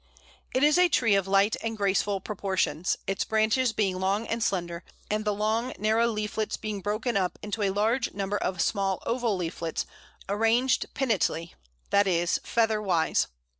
[0.51, 4.83] It is a tree of light and graceful proportions, its branches being long and slender,
[5.11, 9.35] and the long narrow leaves being broken up into a large number of small oval
[9.37, 9.85] leaflets,
[10.27, 11.51] arranged pinnately,
[11.91, 13.27] that is, featherwise.